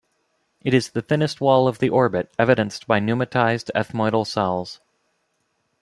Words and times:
It 0.61 0.73
is 0.73 0.89
the 0.89 1.03
thinnest 1.03 1.39
wall 1.41 1.67
of 1.67 1.77
the 1.77 1.89
orbit, 1.89 2.33
evidenced 2.39 2.87
by 2.87 2.99
pneumatized 2.99 3.69
ethmoidal 3.75 4.25
cells. 4.25 4.79